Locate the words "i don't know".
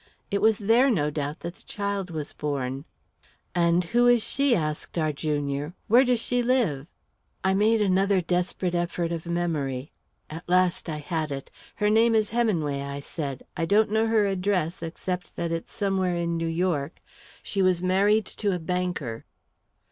13.55-14.07